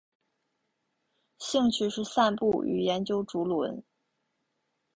[1.37, 3.83] 兴趣是散步与研究竹轮。